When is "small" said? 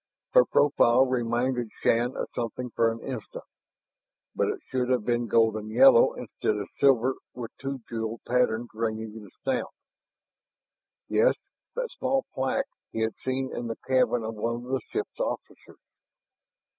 11.99-12.25